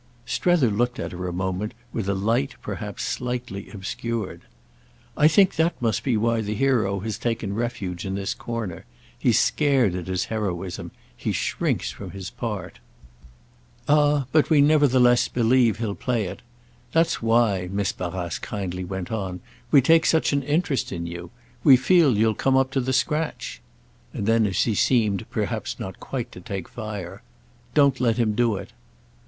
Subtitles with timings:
[0.25, 4.41] Strether looked at her a moment with a light perhaps slightly obscured.
[5.15, 8.85] "I think that must be why the hero has taken refuge in this corner.
[9.15, 12.79] He's scared at his heroism—he shrinks from his part."
[13.87, 16.41] "Ah but we nevertheless believe he'll play it.
[16.93, 19.39] That's why," Miss Barrace kindly went on,
[19.69, 21.29] "we take such an interest in you.
[21.63, 23.61] We feel you'll come up to the scratch."
[24.15, 27.21] And then as he seemed perhaps not quite to take fire:
[27.75, 28.71] "Don't let him do it."